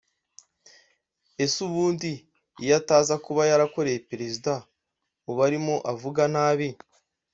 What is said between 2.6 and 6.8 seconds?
iyo ataza kuba yarakoreye Perezida ubu arimo avuga nabi